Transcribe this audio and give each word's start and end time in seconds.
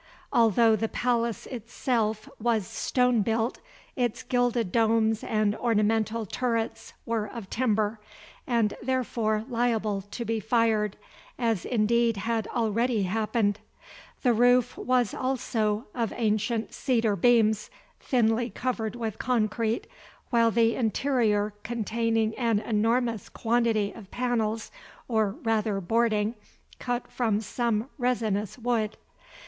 Although 0.33 0.75
the 0.75 0.89
palace 0.89 1.45
itself 1.45 2.27
was 2.39 2.65
stone 2.65 3.21
built, 3.21 3.59
its 3.95 4.23
gilded 4.23 4.71
domes 4.71 5.23
and 5.23 5.55
ornamental 5.55 6.25
turrets 6.25 6.93
were 7.05 7.27
of 7.27 7.51
timber, 7.51 7.99
and 8.47 8.73
therefore 8.81 9.45
liable 9.47 10.01
to 10.09 10.25
be 10.25 10.39
fired, 10.39 10.97
as 11.37 11.65
indeed 11.65 12.17
had 12.17 12.47
already 12.47 13.03
happened. 13.03 13.59
The 14.23 14.33
roof 14.33 14.75
also 14.75 15.75
was 15.75 15.85
of 15.93 16.13
ancient 16.17 16.73
cedar 16.73 17.15
beams, 17.15 17.69
thinly 17.99 18.49
covered 18.49 18.95
with 18.95 19.19
concrete, 19.19 19.85
while 20.31 20.49
the 20.49 20.73
interior 20.73 21.53
contained 21.61 22.33
an 22.39 22.57
enormous 22.57 23.29
quantity 23.29 23.91
of 23.93 24.09
panels, 24.09 24.71
or 25.07 25.33
rather 25.43 25.79
boarding, 25.79 26.33
cut 26.79 27.07
from 27.11 27.39
some 27.39 27.87
resinous 27.99 28.57
wood. 28.57 28.97